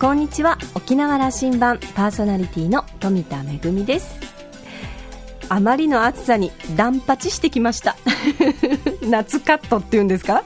[0.00, 0.56] こんにちは。
[0.74, 4.18] 沖縄羅針盤パーソナリティの富田恵です。
[5.50, 7.96] あまりの暑さに断髪してきました。
[9.06, 10.44] 夏カットっていうんですか？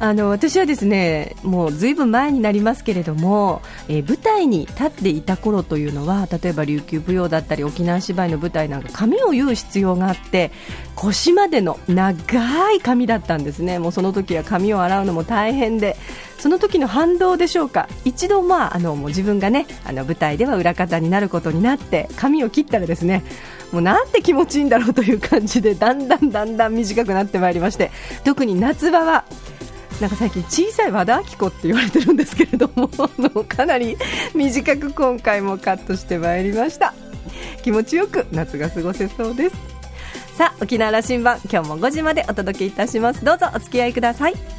[0.00, 10.50] あの私はですねもうずいぶん前になりますけれども、えー、舞台に立っていた頃というのは例えば琉球舞踊だったり沖縄芝居の舞台なんか髪を結う必要があって
[10.94, 13.78] 腰までの長い髪だったんですね。
[13.78, 15.96] もうその時は髪を洗うのも大変で
[16.38, 17.88] その時の反動でしょうか。
[18.04, 23.24] 一度、まあ、あのもう自分がねあの舞台では裏方になることになって髪を切ったらですね
[23.72, 27.90] もうなんて気持ちいいんだろうという感じでだんだんだんだん短くなってまいりまして
[28.24, 29.24] 特に夏場は
[30.04, 32.88] なんか最近小さい和田アキ子って言われてるんですけれども
[33.48, 33.96] かなり
[34.34, 36.92] 短く今回もカットしてまいりました。
[37.62, 39.56] 気持ちよく夏が過ごせそうです。
[40.36, 43.24] さあ沖縄羅針盤今日も5時までお届けいたします。
[43.24, 44.53] どうぞお付き合いください。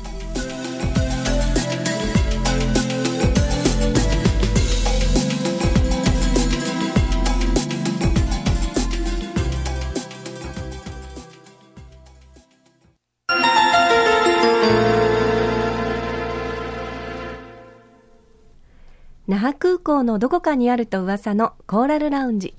[19.45, 22.55] 覇空港のどこかにあると噂のコーラルラウンジ。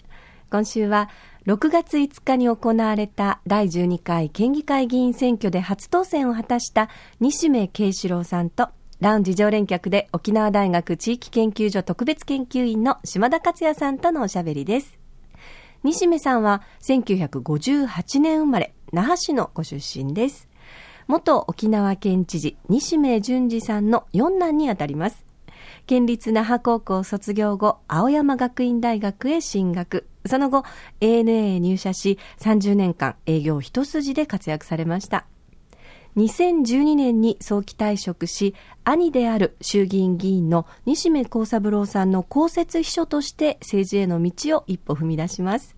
[0.53, 1.11] 今週は
[1.45, 8.69] 6月5日に行われた第12回県議会議員選挙で初当選を果たした西目慶志郎さんと
[9.01, 14.97] ラウンジ常連客で沖縄大学地域研究所特別研究員の島田克也さんとのおしゃべりです。
[15.83, 20.49] 西目さんは1958年生まれ、那覇市のご出身です。
[21.09, 25.26] 元沖縄県知事西目淳二さんの四男にあたります。
[25.87, 30.07] 県立那覇高校卒業後、青山学院大学へ進学。
[30.27, 30.65] その後、
[31.01, 35.27] ANA へ入社し、30年間営業一筋で活躍されました。
[36.17, 45.76] 2012年に早期退職し、兄である衆議院議員の西目幸三郎さんの公設秘書として政治への道を一歩踏み出します。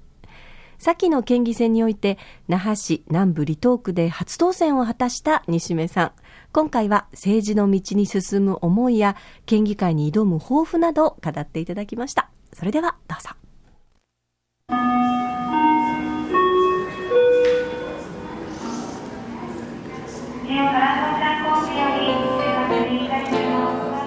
[0.79, 6.13] 先の県議選において、那覇市南部離島区で初当選を果たした西目さん。
[6.53, 12.31] 今回は政治の道に進む思いや県議会に挑む抱負などを語っていただきました。
[12.53, 13.31] それではどうぞ。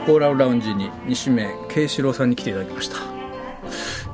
[0.05, 3.20] コーラルラウンジに西目慶志郎さんに来ていただきました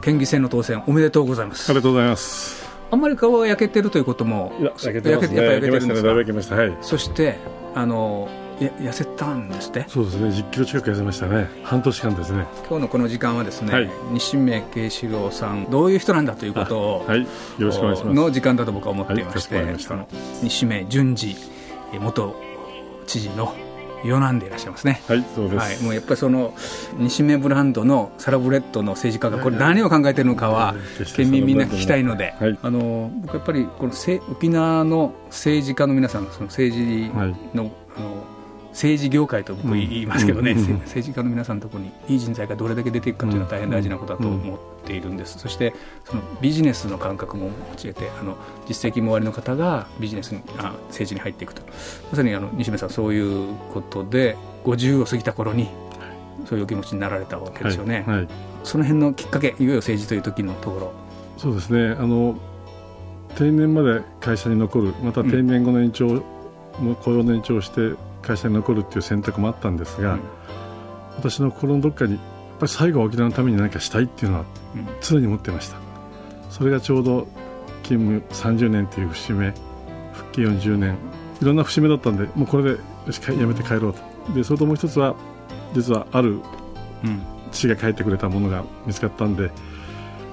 [0.08, 1.70] 県議選の当選おめでとうございます。
[1.70, 2.66] ありがとうございます。
[2.90, 5.96] あんまり顔が焼けてるということも焼けてます、ね、焼けてるんで
[6.42, 7.36] すか、ね、はい、そして
[7.76, 8.30] あの
[8.62, 10.30] や痩せたんですねそうですね。
[10.30, 11.50] 10キロ近く痩せましたね。
[11.62, 12.46] 半年間ですね。
[12.70, 17.28] 今日のこの時間はですね、はい、西目慶志郎さんどういう人なんだということを、はい、よ
[17.60, 18.16] ろしくお願いします。
[18.16, 19.76] の時間だと僕は思っていまして、はい、
[20.42, 21.36] 西目淳二
[22.00, 22.34] 元
[23.06, 23.54] 知事の
[24.04, 25.02] 四男でいらっしゃいますね。
[25.08, 25.58] はい、そうです。
[25.58, 26.54] はい、もうやっぱりその
[26.98, 30.76] 西目ブランドのサラブレッドの政治家がこれ何を考えているのかは
[31.16, 33.94] 県民みんな聞きたいので、はい、あの僕やっぱりこの
[34.32, 37.72] 沖縄の政治家の皆さんその政治の、はい、あの
[38.78, 45.74] 政治業界と僕言いますけどね、政治家の皆さんのところにいい人材がどれだけ出ていくかというのは大変大事なことだと思っているんです、そして
[46.06, 51.64] そのビジネスの感覚も教えてあの実績もおありの方がビジネスにあ政治に入っていくと。
[52.12, 55.70] まさにあの西目さんそういうことで50を過ぎた頃に
[56.46, 58.18] そういうお気持ちになられたわけですよね、はい。
[58.18, 58.28] はい、
[58.64, 60.94] その辺のきっかけいよいよ政治という時のところ。
[61.38, 61.96] そうですね。
[61.98, 62.38] あの
[63.36, 70.22] 定年まで会社に残るまた定年後の延長、うん、雇用の延長をして会社に残るっていう選択もあったんですが、うん、
[71.18, 72.22] 私の心のどっかにやっ
[72.60, 74.46] ぱり最後は沖縄のために何かしたいっていうのは
[75.02, 75.78] 常に持ってました、
[76.50, 77.28] それがちょうど
[77.84, 79.54] 勤務30年という節目
[80.14, 80.98] 復帰40年
[81.42, 82.78] いろんな節目だったんでもうこれでよ
[83.12, 84.34] しやめて帰ろうと。
[84.34, 85.16] でそれともう一つは
[85.74, 86.42] 実はある
[87.52, 89.52] 父が書いてくれたものが見つかったんで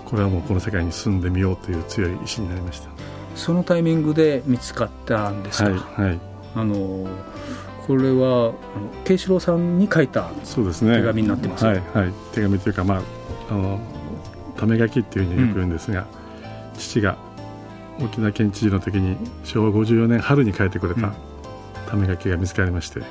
[0.05, 2.89] これはもうこの世界に住んでみようという強い意志になりました。
[3.37, 6.21] そのタイミングで見つかったんですか、はい、はい、
[6.55, 7.07] あの
[7.87, 8.55] これは
[9.05, 13.03] 慶四郎さんに書いた手紙になってます、ね、はい、はい、手紙というか、まあ、
[13.51, 13.79] あの
[14.57, 16.07] ため書きっていうふうによく言うんですが、
[16.73, 17.19] うん、父が
[18.01, 21.13] 沖縄県知事の時に昭和54年春に書いてくれた
[21.87, 23.03] ため書きが見つかりまして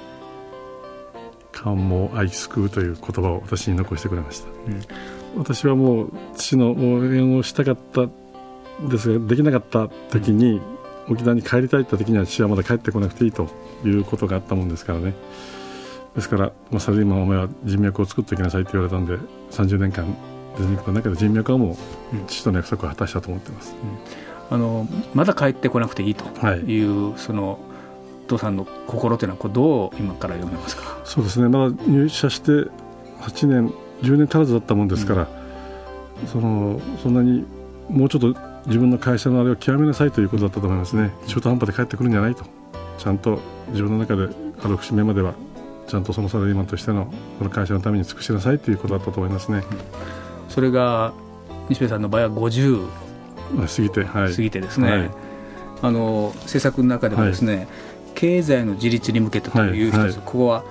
[1.52, 4.82] 「感も愛救う」という言葉を私に残してくれました、うん、
[5.38, 8.08] 私はもう父の応援をしたかった
[8.90, 10.73] ですができなかった時に、うん
[11.10, 13.48] 沖縄に帰りたいって時には父はまだ帰ってこなくていいと
[13.86, 15.14] いうことがあったもんですからね。
[16.16, 19.18] ですから、まあ、サラリーマンお前は人脈を作っていきなさいって言われたんで
[19.52, 20.16] 30年間
[20.58, 21.76] 出てくの中で人脈はもう
[22.28, 23.74] 父との約束を果たしたと思ってます、
[24.52, 26.84] うん、あのまだ帰ってこなくていいとい。
[26.84, 27.60] う、はい、その
[28.26, 31.02] お父さんの心というのはどう今から読めますか？
[31.04, 31.50] そうですね。
[31.50, 32.52] まだ入社して
[33.22, 35.28] 8年10年足らずだったもんですから、
[36.22, 37.44] うん、そのそんなに
[37.90, 41.12] もうちょっと自分の会社のあれを極めなさいということだったと思いますね。
[41.28, 42.46] 中途半端で帰ってくるんじゃないと。
[42.98, 43.40] ちゃんと
[43.70, 44.34] 自分の中で
[44.64, 45.34] ある節目までは
[45.88, 47.06] ちゃんとそのサラリーマンとしての
[47.38, 49.64] この会社のために尽くしなさいということだったと思いますね、
[50.50, 51.14] それが
[51.70, 52.88] 西部さんの場合は50
[53.58, 55.12] 過ぎて、はい、過ぎてですね、はい、
[55.82, 57.68] あの政策の中でもですね、はい、
[58.16, 60.64] 経済の自立に向けてという一つ、ここは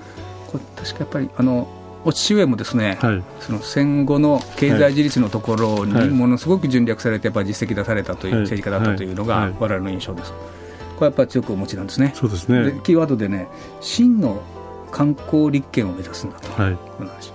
[0.51, 1.69] これ確かやっぱりあの
[2.05, 10.33] お父上もですね、はい、その戦後の経済自立のところにものすごく尽力されて、やっぱり実績出されたという政治家だったというのが、われわれの印象です。
[10.33, 12.13] これやっぱり強くお持ちなんですね。
[12.15, 12.81] そうですね。
[12.83, 13.49] キーワードでね、
[13.81, 14.43] 真の
[14.91, 16.79] 観光立憲を目指すんだと、はい、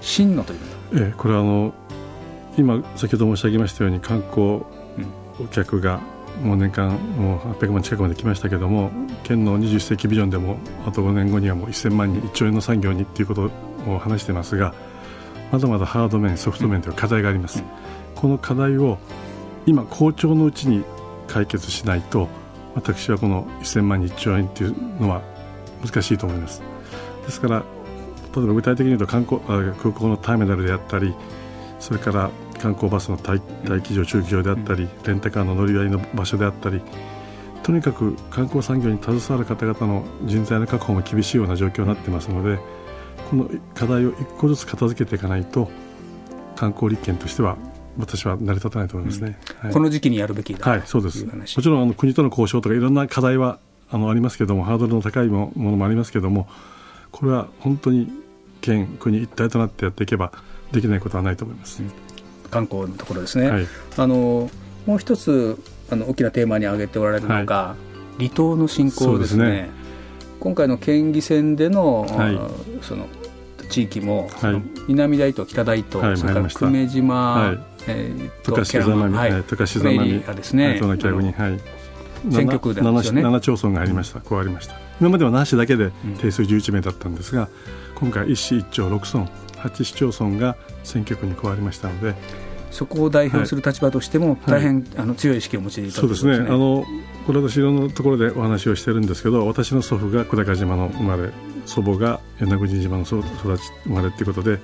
[0.02, 0.60] 真のという
[0.94, 1.74] ええ、これはあの
[2.58, 4.62] 今、先ほど申し上げましたように観光
[5.52, 6.00] 客が
[6.42, 8.92] もう年間もう800万近くまで来ましたけども
[9.24, 13.52] 県の21世紀ビジョンでもあと5年後にはもう1000万人1兆円の産業にということ
[13.94, 14.74] を話してますが
[15.52, 17.64] まだまだハード面ソフト面という課題があります、
[18.16, 18.98] この課題を
[19.66, 20.84] 今好調のうちに
[21.28, 22.28] 解決しないと
[22.76, 25.22] 私はこの1000万人1兆円というのは
[25.86, 26.62] 難しいと思います。
[27.26, 27.64] ですから
[28.36, 31.16] 例えば具体的に言うと観光空港のターミナルであったり
[31.80, 33.42] それから観光バスの待
[33.82, 36.82] 機場、駐機場であったり、レンタカーの乗り合いの場所であったり、
[37.64, 42.60] とにかく観光産業に携わる方々の人材の確保も厳しいような状況になってますので、
[43.30, 45.70] この課題を一個ずつ片付けていかないと、
[46.56, 47.58] 観光立憲としては
[48.00, 49.66] 私は成り立たないと思いますね、うん。
[49.66, 51.26] はい、この時期にやるべきだはい、そうです。
[51.26, 53.60] もちろんあの国との交渉とかいろんな課題は
[53.90, 56.48] あのありますけどもハードルの高いものもありますけども
[57.12, 58.12] これは本当に
[58.60, 60.32] 県国一体となってやっていけば
[60.72, 61.82] できないことはないと思います。
[61.82, 61.92] うん。
[62.50, 64.50] 観光のところですね、はい、あの
[64.86, 67.76] もう一つあの大きなテーマに挙げておられるのが、は
[68.20, 69.70] い、離島の振興ですね、ね、
[70.40, 72.40] 今回の県議選でのはい、
[72.82, 73.08] その
[73.70, 77.60] 地域も、その南大東、北大東、それから久米島、はい。
[77.90, 80.80] えー、とかしざまみ、はい、とかしざまみ、ですね、はい、
[82.32, 84.76] 選挙区で、ね、7, 7町村がありました、加わりました。
[85.00, 87.50] 今までは那覇市だけで定数11名だったんですが、
[87.96, 89.32] 今回、一市一町6村、
[89.64, 92.16] 8市町村が選挙区に加わりましたので、
[92.72, 96.36] そこを代表する立場としても、大変、はい、あの強い意識を持ちでいたそうですね。
[96.36, 96.84] あの
[97.28, 101.30] これ私いろんなところでお話をしてるんですけど私の祖父が久高島の生まれ
[101.66, 103.28] 祖母が与那国島の育ち
[103.84, 104.60] 生まれということで、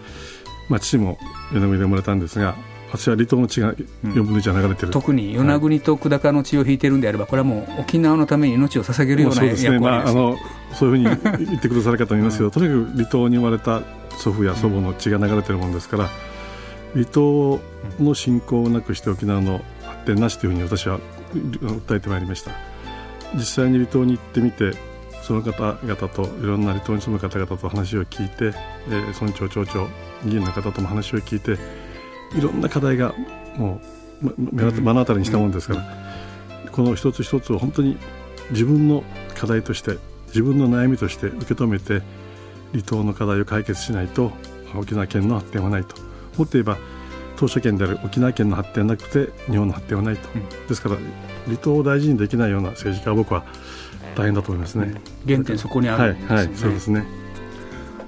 [0.70, 1.18] まあ、父も
[1.52, 2.56] 与那国で生まれたんですが
[2.94, 10.38] 私は離島の血が4分の1は流れてる、うん、特に与那国と久高の血を引いてるんであれば、これはもう沖縄のために命を捧げるようなそうですね、まあ、あの
[10.76, 13.82] そういうふうに言ってくださる方もいますけど、とにかく離島に生まれた
[14.20, 16.10] 祖父や祖母の血が流れてるもんですから、
[16.94, 17.60] 離島
[18.00, 21.00] の振興をなくして沖縄の発展なしというふうに私は
[21.34, 22.52] 訴えてまいりました。
[23.36, 24.74] 実際に離島に行ってみて
[25.24, 28.58] その方々といろんな離島に住む方々と話を聞いて、
[28.88, 29.88] えー、村長町長
[30.26, 31.58] 議員の方とも話を聞いて
[32.38, 33.14] いろんな課題が
[33.56, 33.80] も
[34.22, 35.86] う目の当たりにしたものですから、
[36.72, 37.98] この一つ一つを本当に
[38.52, 39.04] 自分の
[39.36, 39.98] 課題として
[40.28, 42.02] 自分の悩みとして受け止めて
[42.72, 44.32] 離島の課題を解決しないと
[44.76, 45.96] 沖縄県の発展はないと。
[46.38, 46.78] もっと言えば
[47.38, 50.98] 島しょ県である沖縄県の発展なくて日本の発展はないと、うん、ですから
[51.46, 53.44] 離島を大事にできないような政治家は僕は
[54.16, 54.94] 大変だと思いますね、
[55.26, 57.04] 原点そこにあるんですね、はい、はい、そうですね。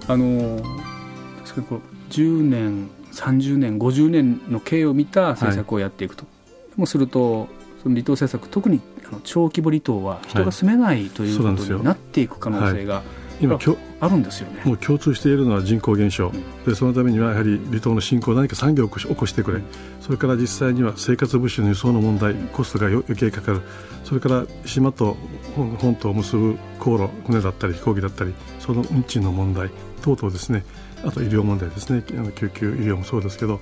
[0.07, 6.29] あのですけど10年30年50年の経を見た政策をやっていくと、は
[6.77, 7.47] い、もすると
[7.81, 13.03] その離島政策特にあの小規模離島は人が住めないということになっていく可能性が、はい。
[13.41, 13.57] 今
[13.99, 14.61] あるんですよね。
[14.65, 16.31] もう共通しているのは人口減少、
[16.65, 19.61] でそのためにはやはり離島の振興何か産業を起こしてくれ、
[20.01, 23.61] それから実際には生活物資の輸送の問題コストが余計かかる。
[24.03, 25.17] それから島と
[25.55, 29.69] 本島を結ぶ航路船だったり飛行機だったりその運賃の問題
[30.03, 30.63] 等々ですね。
[31.03, 32.03] あと医療問題ですね。
[32.35, 33.59] 救急医療もそうですけど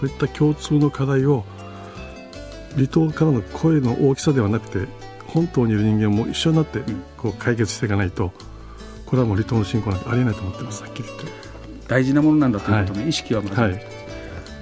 [0.00, 1.44] そういった共通の課題を
[2.74, 4.86] 離島からの声の大きさではなくて
[5.28, 6.80] 本島にいる人間も一緒になって
[7.16, 8.32] こう解決していかないと、
[9.06, 11.26] これはもう離島の振興なんてありえないと思ってますはっきり言って。
[11.88, 13.86] 大事なものなんだということね、はい、意識はまず、はい、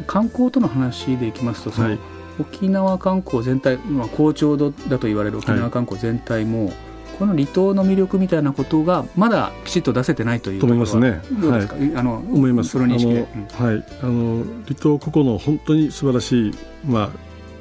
[0.06, 1.98] 観光との話でいきますとその、はい、
[2.38, 6.70] 沖縄観光全体、まあ、好調だと言われる沖縄観光全体も、
[7.18, 11.22] この離島の魅力みたいなことがまだきちっと出せてないというと思いますね。
[11.40, 12.70] どうですか、はい、あの思います。
[12.70, 16.54] その認識はい、あの離島ここの本当に素晴らしい
[16.86, 17.10] まあ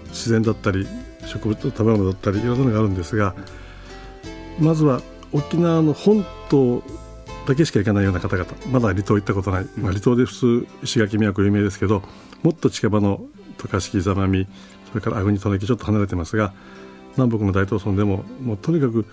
[0.08, 0.88] 自然だったり
[1.26, 3.36] 植物食べ物だったりいろんなのがあるんですが、
[4.60, 6.84] まずは沖縄の本島
[7.48, 12.04] だけしか行かないような方々まだ離島行ったことない、まあ、離島で普通石垣宮古有名ですけど
[12.44, 13.22] もっと近場の
[13.58, 14.48] 渡嘉敷座間味
[14.90, 16.54] それから粟国利根ちょっと離れてますが
[17.18, 19.06] 南北の大東村でももうとにかく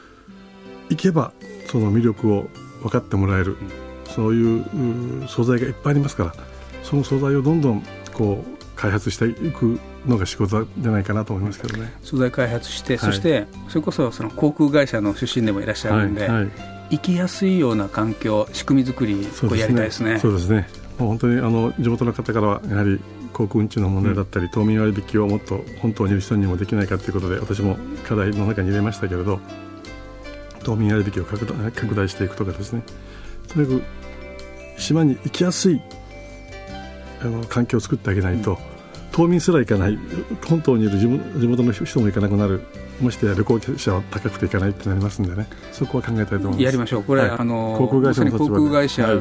[0.90, 1.32] 行けば
[1.68, 2.48] その魅力を
[2.82, 3.56] 分かってもらえる
[4.06, 4.60] そうい
[5.22, 6.34] う素材がいっぱいありますから
[6.82, 7.82] その素材をどんどん
[8.12, 11.92] こう開発していくのが仕事じゃないかなと思いますけどね。
[12.02, 16.50] 素材開発して、はい、そしてそれこそその航空会社の出身でもいらっしゃるんで、はいはい、
[16.90, 20.18] 生きやすいような環境仕組み作りをやりたいですね。
[20.18, 20.68] そうですね。
[20.98, 23.00] もう本当にあの地元の方からはやはり
[23.32, 29.40] 航空運賃の問題だったり、うん、島民割引をもっと本当にいる人にもできないかということで私も課題の中に入れましたけれど
[30.62, 32.82] 島民割引を拡大拡大していくとかですね。
[33.48, 33.82] とにかく
[34.80, 35.80] 島に行きやすい
[37.22, 38.58] あの環境を作ってあげないと、うん。
[39.12, 39.98] 島民すら行かない
[40.46, 42.62] 本島にいる地元の人も行かなくなる
[43.04, 45.48] ましてや旅行者は高くて行かないってなりますんでね。
[45.72, 46.62] そこは考えたいと思います。
[46.62, 47.02] やりましょう。
[47.04, 49.20] これ、はい、あの航空会社の航空会社、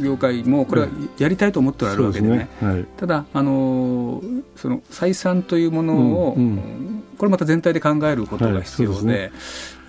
[0.00, 0.88] 業界もこれは
[1.18, 2.72] やりたいと思っておられるわけでね、でね。
[2.72, 4.22] はい、ただあの
[4.56, 5.94] その採算というもの
[6.28, 9.32] を、うんうん、これまた全体で考えることが必要ではいでね、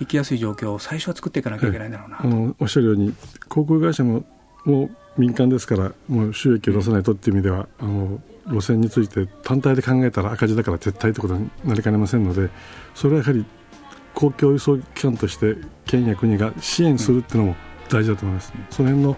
[0.00, 3.14] 行きやすい状況を最初は作っていかなきゃいけないんだろうな、あのおっしゃるように
[3.48, 4.24] 航空会社も
[4.64, 12.50] もう民間ですからもう収益を出さないとっていう意味ではあの路線について単体で考えたら赤字だから撤退ということになりかねませんので
[12.94, 13.44] それはやはり
[14.14, 15.56] 公共輸送機関として
[15.86, 17.56] 県や国が支援するっていうのも
[17.88, 19.16] 大事だと思います、うん、その辺の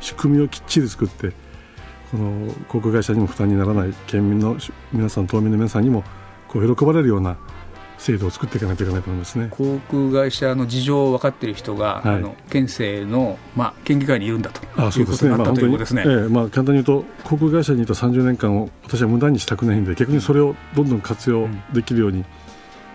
[0.00, 1.32] 仕組みをきっちり作って
[2.10, 4.56] この航空会社にも負担にならない県民の
[4.92, 6.04] 皆さん島民の皆さんにも
[6.48, 7.38] こう喜ばれるような
[8.02, 9.46] 制度を作っていかないといけないと思いますね。
[9.50, 22.24] 航空会社の事情を分かっている人が、はい、あの県政の、まあ、県議会にいるんだとあそうですね、まあ、本当にですね、ええまあ、簡単に言うと航空会社にいた30年間を私は無駄にしたくないんで逆にそれをどんどん活用できるように、うん、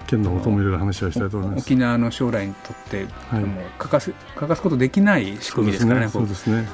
[0.08, 1.62] 県の求める話をしたいと思います。
[1.62, 6.10] 沖縄の将来にとって、はい、もう欠かす欠かすことできない仕組みですからね。
[6.10, 6.68] そうですね。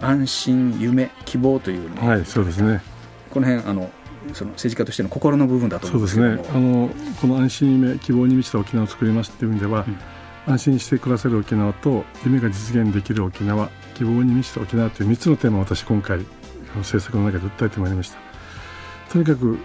[0.00, 2.82] 安心夢希望という、ね、はいそうですね。
[3.30, 3.90] この辺あの
[4.34, 6.50] その政治家としての心の部分だと思うんですそうですね。
[6.54, 9.84] あのこの安心夢希望に満ちた沖縄を作りますという意味では、
[10.46, 16.24] うん、安心して暮らせる沖縄と夢が実現できる沖縄希望に満ちた沖縄という3つのテーマを私今回
[16.76, 18.18] 政策の中で訴えてまいりました。
[19.10, 19.58] とにかく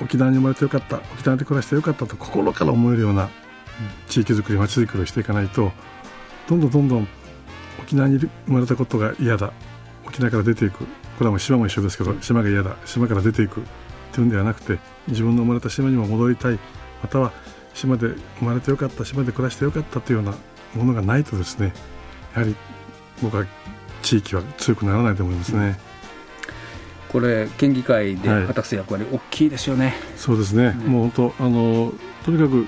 [0.00, 3.28] 沖縄に生まれてよかった沖縄で暮らしてよかったと心から思えるような
[4.08, 5.72] 地域づくり町づくりをしていかないと
[6.48, 7.08] どんどんどんどん
[7.80, 9.52] 沖縄に生まれたことが嫌だ。
[10.06, 10.86] 沖縄から出ていく
[11.18, 13.62] これはもう島も一緒ですけど島が嫌だ島から出ていく
[14.12, 14.78] というんではなくて
[15.08, 16.58] 自分の生まれた島にも戻りたい
[17.02, 17.32] または
[17.74, 20.34] 島で生まれてよかった島で暮らしてよかったというような
[20.74, 21.72] ものがないとですね
[22.34, 22.56] やはり
[23.22, 23.46] 僕は
[24.02, 25.78] 地域は強くならないと思いますね。
[27.08, 29.94] これ県議会で果たす役割、大きいですよね。
[30.16, 30.72] そうですね。
[30.72, 31.92] ねもう本当あの
[32.24, 32.66] とにかく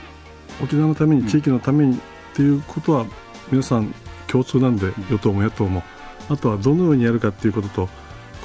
[0.63, 2.01] 沖縄のために地域のためにっ
[2.35, 3.07] ていうことは
[3.51, 3.95] 皆さん
[4.27, 5.83] 共通なんで、与党も野党も
[6.29, 7.89] あとはどのようにやるかっていうことと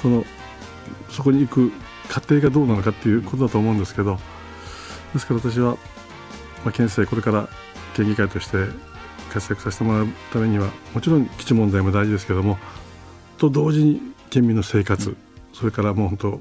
[0.02, 0.24] この
[1.10, 1.72] そこに行く
[2.08, 4.18] 過程がどうなのかっていうことだと思うんですけど
[5.12, 5.76] ですから私は、
[6.64, 7.48] まあ、県政これから
[7.94, 8.66] 県議会として
[9.32, 12.58] 活躍させてもらうためにはもちろん基地問題も大事ですけども
[13.38, 15.16] と同時に県民の生活、
[15.52, 16.40] それからもう本当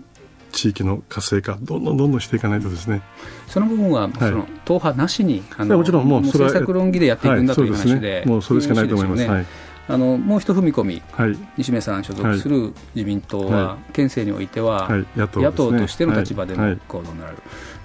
[0.52, 3.02] 地域の活性化どんどんどんどんしていかないとですね。
[3.48, 9.26] その部分は、その党派なしにもちろんもう政策論議でやっていくんだという話で、ね、もうそれしかないと思います。
[9.26, 9.46] はい
[9.92, 17.38] あのもう一踏み込み、はい、西銘さん所属する自民党は、はい、県政においては、はい、野党、ね、としての立場での行動になる、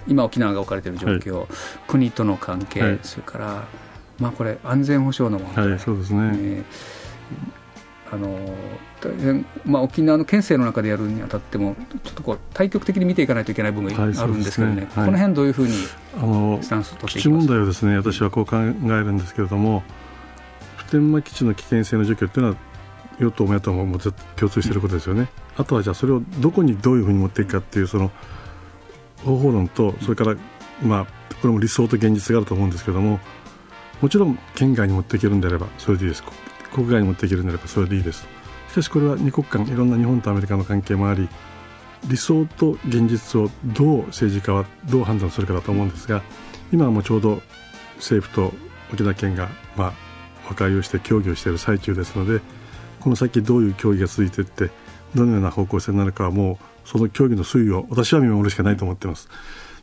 [0.07, 1.47] 今、沖縄が置かれている状況、
[1.89, 3.65] 国との関係、それから、
[4.19, 8.39] まあ、これ、安全保障の問題、そうですね、えー、あの
[9.01, 17.47] 大変、まあ、沖縄の県政の中でやるにあたっても、ちょっとこう対極的に見ていかないといけない部分があるんですけどね、ねこの辺どういうふうにスタンスを取っていきますか？
[17.47, 17.97] 基地問題はですね。
[17.97, 20.04] 私はこう考えるんですけれども、普
[20.95, 22.57] 天間基地の危険性の除去というのは
[23.19, 28.11] 与党も野党ももう共通していることですよね、うん、あとはじゃあそれをどこにどういうふうに持っていくかっていうその
[29.25, 30.37] 方法論とそれから、
[30.83, 31.05] まあ、
[31.41, 33.19] これも理想と現実があると思うんですけども
[34.01, 36.25] もちろん県外に持っていけるんであればそれでいいです。
[36.73, 38.27] 国外に持っていけるんであればそれでいいです。
[38.69, 41.29] しかしこれは二国間いろんな日本とアメリカの関係もあり
[42.09, 46.23] 理想と現実をどう政治家はどう判断するかだと思うんですが
[46.73, 47.41] 今はもうちょうど
[47.97, 48.53] 政府と
[48.93, 49.93] 沖縄県が、まあ、
[50.49, 52.41] 和解をして協議をしている最中ですので
[53.01, 54.71] この先どういう協議が続いていって
[55.15, 59.29] どのような方向性になるかはもうその協議の推移を私は見守るしかないと思っています。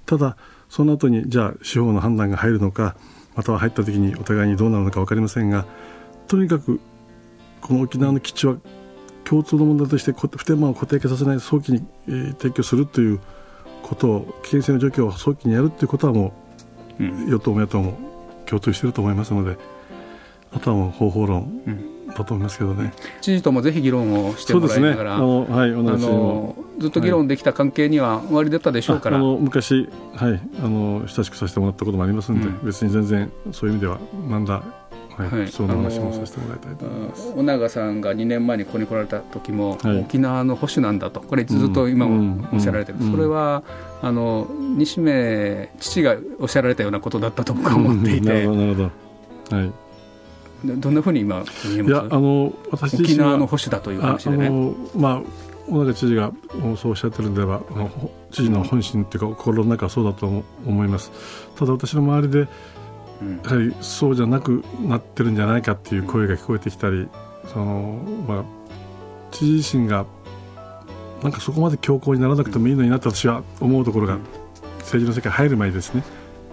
[0.05, 0.37] ただ
[0.69, 2.95] その後にじゃあ司法の判断が入るのか
[3.35, 5.65] または入った時にお互いにどうなるのか分かりませんが
[6.27, 6.79] とにかく
[7.61, 8.57] この沖縄の基地は
[9.23, 13.19] 共通の問題として普天間を固定化させない早期に、えー、提供するという
[13.83, 16.33] ことを危険性の除去を早期にやるということはも
[16.99, 17.97] う、うん、与党も野党も
[18.45, 19.57] 共通していると思いますので
[20.53, 21.63] あとはもう方法論
[22.09, 34.63] だと思いますけどね、知事ともぜひ議論をしてもらいながら、ね、あのはい、同じのずっと議論できた関係には終わりだったでしょうから、あの昔、はい、あの親しくさせてもらったこともありますんで、うん、別に全然そういう意味ではなんだ
[35.11, 37.33] はいはい、その話もさせてもらいたいと思います。
[37.35, 41.19] 尾長さんが2年前にここに来られた時も、はい、沖縄の保守なんだと。
[41.19, 43.05] これずっと今もおっしゃられてる、うん。
[43.07, 43.63] うん、それは
[44.01, 48.89] あの西目父がおっしゃられたようなことだったと僕は思っていて、なるほどなるほ
[49.49, 49.57] ど。
[49.57, 49.71] はい
[50.63, 51.89] どんなふうに今見えます？
[51.89, 54.49] いやあの私沖縄の保守だという話でね。
[54.95, 55.21] まあ
[55.69, 56.31] 尾長知事が
[56.77, 57.61] そうおっしゃってるんでは
[58.31, 60.27] 知事の本心というか心の中はそうだと
[60.65, 61.11] 思います。
[61.55, 62.47] ただ私の周りでや
[63.55, 67.07] はりそうじゃなくなってるんじゃないかっていう声が聞こえてきたり
[67.53, 68.43] その、まあ、
[69.31, 70.05] 知事自身が
[71.23, 74.17] なんかそこまで強硬にならなくてもいいのになって私は思うところが
[74.79, 76.03] 政治の世界入る前にですね。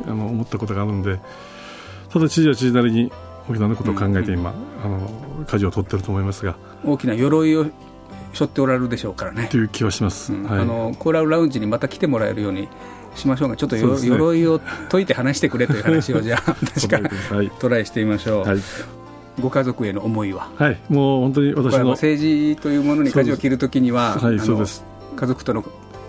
[0.06, 1.18] あの思ったことがあるので。
[2.10, 3.10] ただ知事は知事なりに
[3.49, 4.52] 沖縄のことを考えて今、
[4.85, 6.57] あの舵を取ってると思いますが。
[6.85, 7.67] 大きな鎧を
[8.35, 9.49] 背負っておられるでしょうからね。
[9.50, 10.45] という気はします、うん。
[10.45, 12.69] はい、あのコーラルラウンジにまた来てもらえるように
[13.14, 13.49] しましょう。
[13.49, 18.59] がちょっと、ね、鎧を解いて話してくれという話をじゃあ 確か、はい、トライしてみましょう、はい、
[19.40, 20.50] ご家族への思いは。
[20.57, 20.78] はい。
[20.88, 24.85] もう本当に私の政治というものに舵を切るときにははいそうです。
[25.17, 25.64] 家族との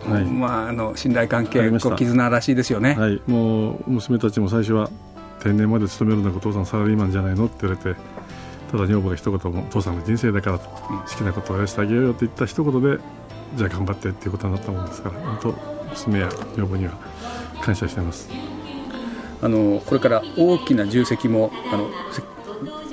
[0.08, 0.26] はい。
[0.26, 4.90] まあ、あの信頼関係、絆らしいですよね、はい、もう娘たちも最初は
[5.40, 8.00] 定年まで勤めるのがお父さんサラリーマンじゃないのって言われて
[8.72, 13.04] ただ女房が一言もお父さんの人生だからと、好きなことをやらせてあげようよって言った一言で
[13.56, 16.94] じゃあ頑張ってっていうことになったもんですから本当娘や女房には
[17.62, 18.30] 感謝しています。
[19.42, 21.90] あのこれから大きな重責もあの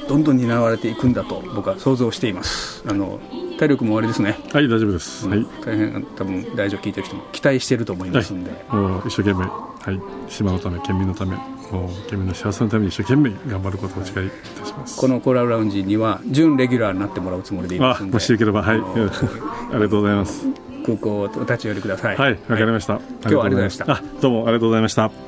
[0.08, 2.82] どんどん担われていくんだと僕は想像しています。
[2.88, 3.20] あの
[3.58, 4.38] 体力も終わりですね。
[4.52, 10.30] はい大丈夫です、はい、大変多分大丈夫聞いてる人も期待していると思いますんで、はい、もう一生懸命はい。
[10.30, 11.36] 島のため県民のため
[11.72, 14.96] もう県民の幸せのために一生懸命頑張ることをお誓いいたします。
[14.96, 18.02] このコーラルラウンジには準レギュラーになってもらうつもりでいます。
[18.02, 18.78] もしよければはい。
[18.78, 18.82] あ
[19.74, 20.46] りがとうございます。
[20.84, 22.16] 空港お立ち寄りください。
[22.16, 23.92] はいわかりました、はい、今日はありがとうございました。
[23.92, 25.25] あどうもありがとうございました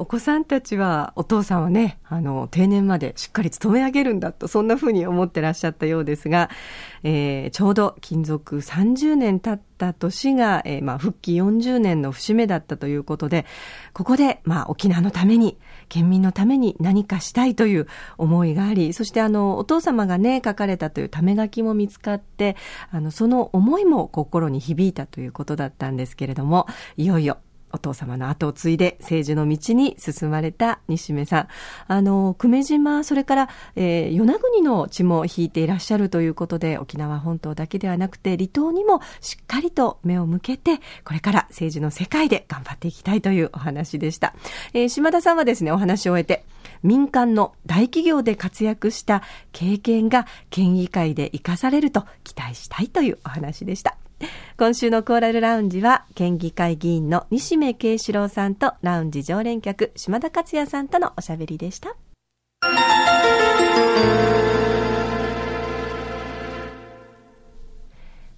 [0.00, 6.48] お子さんたちはお父さんはねあの定年までしっかり勤め上げるんだとそんなふうに思ってらっしゃったようですが、
[7.02, 13.44] えー、ちょうど勤続30年経った年が、えー、まあ、復帰40年の節目だったということで
[13.92, 15.58] ここで、まあ、沖縄のために
[15.90, 17.86] 県民のために何かしたいという
[18.16, 22.56] 思いがあり、そしてあの、お父様がね、書かれたというため書きも見つかって、
[22.90, 27.38] あの、その思いも心に響いたということだったんですけれども、いよいよ
[27.72, 31.48] お父様の後を継いで政治の道に進まれた西目さん。
[31.86, 44.34] あの、久米島、それから、えー、与那国の地も引いていらっしゃるということで、沖縄本島だけではなくて、離島にもしっかりと目を向けて、これから政治の世界で頑張っていきたいというお話でした。
[44.72, 46.44] えー、島田さんはですね、お話を終えて、
[46.82, 53.96] 民間の大企業で活躍した経験が県議会で生かされると期待したいというお話でした。
[54.58, 61.96] 今週のコーラルラウンジは、県議会議員の西目慶志郎さんとラウンジ常連客、島田克也さんとのおしゃべりでした。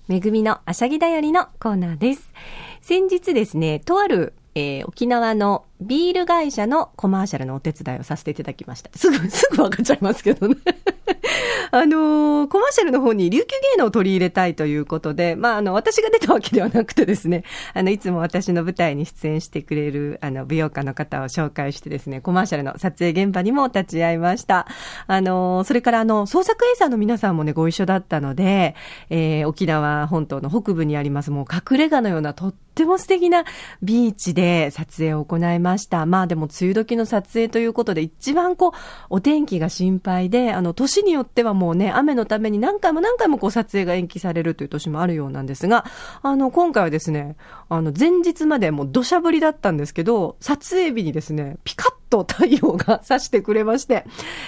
[0.09, 2.33] 恵みのあしゃぎだよりのコーナーです。
[2.81, 8.91] 先日ですね、とあるえー、沖縄のビール会社のコマーシャルのお手伝いをさせていただきました。
[8.97, 10.57] すぐ、 すぐ分かっちゃいますけどね。
[11.71, 24.67] あのー、コマーシャルの方に琉球芸能を取り入れたいということで、まあ、あの、私が出たわけではなくてですね、あの、いつも私の舞台に出演してくれる、あの、美容家の方を紹介してですね、コマーシャルの撮影現場にも立ち会いました。
[25.07, 28.75] あのー、それからあの、創作映像の皆さんもね、ご一緒だったので、
[29.09, 33.44] えー、沖縄本島の北部にあります、もう隠れ家のようなとってっても素敵な
[33.82, 36.06] ビーチで撮影を行いました。
[36.06, 38.72] まあでも梅雨時の撮影ということで一番こう
[39.11, 45.85] お天気が心配で、あの年によってはもうね、雨のために何回も何回もこう撮影が延期されるという年もあるようなんですが、
[46.22, 47.37] あの今回はですね、
[47.68, 54.06] あの前日までもう土砂降りだったんですけど、撮影日にですね、ピカッと太陽が差してくれまして、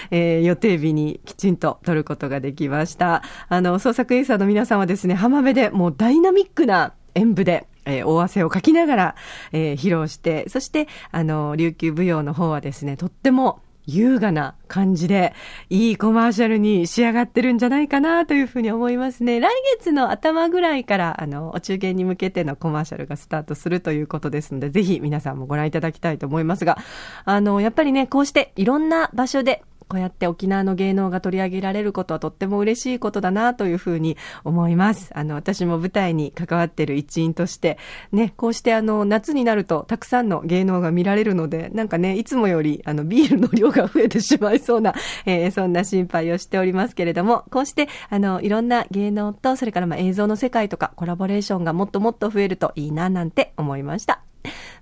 [0.09, 3.21] えー、予定日にきちんと撮ることができました。
[3.49, 9.15] あの、創作エイサーの皆さんはですね、浜辺でもうダイナミックな演舞で、えー、大汗をかきながら、
[9.51, 15.33] えー、披露して、そして、あの、琉球舞踊の方はですね、とっても優雅な感じで、
[15.69, 19.39] いいコマーシャルに仕上がってるんじゃないかなというふうに思いますね。
[19.39, 26.77] 来月の頭ぐらいから、あの、お中元に向けてのコマーシャルがスタートするということですので、ぜひ皆さんもご覧いただきたいと思いますが、
[27.25, 35.11] あの、やっぱりね、こうしていろんな場所でこうやって沖縄の芸能が取り上げられることはとっても嬉しいことだなというふうに思います。
[35.13, 37.77] あの、私も舞台に関わっている一員として、
[38.11, 44.93] ね、こうしてあの、夏になるとたくさんの芸能が見られるので、なんかね、いつもよりあの、ビールの量が増えてしまいそうな、
[45.25, 54.21] えー、そんな心配をしておりますけれども、こうしてあの、いろんな芸能と、それからまあ映像の世界とかコラボレーションがもっともっと増えるといいななんて思いました。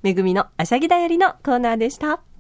[0.02, 2.33] めぐみのあしゃぎだよりのコーナーでした。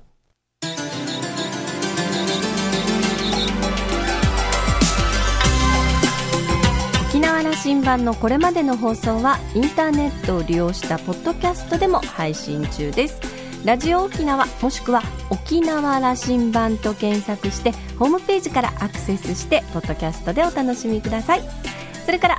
[7.74, 13.20] 新版のこれまでの放送はインターネットを利用したポッドキャストでも配信中です。
[13.66, 21.42] ラジオ沖縄もしくは沖縄羅針盤と検索してホームページからアクセスしてポッドキャストでお楽しみください。
[22.06, 22.38] それから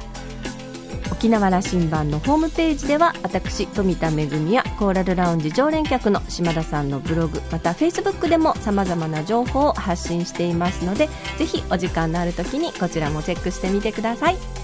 [1.10, 14.63] 沖縄羅針盤のホームページでは私富田恵やコーラルラウンジ常連客の島田さんのブログまたフェイスブックでもさまざまな情報を発信していますのでぜひお時間のある時にこちらもチェックしてみてください。